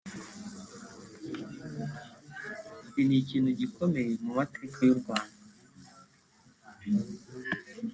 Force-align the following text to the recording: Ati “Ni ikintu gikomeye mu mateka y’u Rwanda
Ati 2.79 3.01
“Ni 3.07 3.15
ikintu 3.21 3.49
gikomeye 3.59 4.11
mu 4.25 4.31
mateka 4.39 4.79
y’u 4.87 4.97
Rwanda 4.99 5.37